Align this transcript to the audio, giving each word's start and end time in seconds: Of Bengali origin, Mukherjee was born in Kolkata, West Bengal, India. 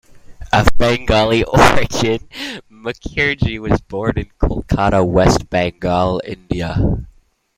Of 0.51 0.67
Bengali 0.79 1.43
origin, 1.43 2.27
Mukherjee 2.71 3.59
was 3.59 3.81
born 3.81 4.13
in 4.17 4.31
Kolkata, 4.41 5.05
West 5.07 5.47
Bengal, 5.51 6.19
India. 6.25 7.05